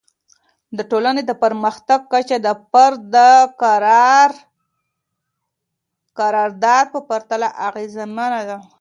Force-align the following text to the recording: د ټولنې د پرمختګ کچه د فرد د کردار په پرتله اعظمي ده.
د 0.77 0.79
ټولنې 0.91 1.21
د 1.25 1.31
پرمختګ 1.43 1.99
کچه 2.11 2.37
د 2.45 2.47
فرد 2.71 2.99
د 3.15 3.17
کردار 6.19 6.83
په 6.93 6.99
پرتله 7.09 7.47
اعظمي 7.67 8.29
ده. 8.49 8.57